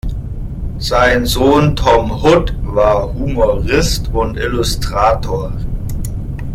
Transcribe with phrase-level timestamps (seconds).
[0.79, 5.53] Sein Sohn Tom Hood war Humorist und Illustrator.